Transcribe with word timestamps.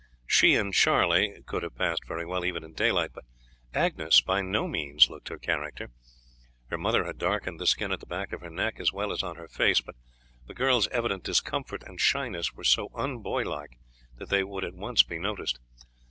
She 0.25 0.55
and 0.55 0.73
Charlie 0.73 1.43
could, 1.45 1.61
have 1.61 1.75
passed 1.75 2.07
very 2.07 2.25
well 2.25 2.43
even 2.43 2.63
in 2.63 2.73
daylight, 2.73 3.11
but 3.13 3.23
Agnes 3.71 4.19
by 4.19 4.41
no 4.41 4.67
means 4.67 5.11
looked 5.11 5.27
her 5.27 5.37
character. 5.37 5.91
Her 6.71 6.77
mother 6.79 7.03
had 7.03 7.19
darkened 7.19 7.59
the 7.59 7.67
skin 7.67 7.91
at 7.91 7.99
the 7.99 8.07
back 8.07 8.33
of 8.33 8.41
her 8.41 8.49
neck 8.49 8.79
as 8.79 8.91
well 8.91 9.11
as 9.11 9.21
on 9.21 9.35
her 9.35 9.47
face, 9.47 9.79
but 9.81 9.93
the 10.47 10.55
girl's 10.55 10.87
evident 10.87 11.23
discomfort 11.23 11.83
and 11.85 12.01
shyness 12.01 12.51
were 12.51 12.63
so 12.63 12.89
unboylike 12.95 13.77
that 14.17 14.29
they 14.29 14.43
would 14.43 14.65
at 14.65 14.73
once 14.73 15.03
be 15.03 15.19
noticed. 15.19 15.59